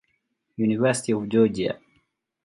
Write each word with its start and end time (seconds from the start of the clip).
University 0.55 1.11
of 1.13 1.29
Georgia. 1.29 1.77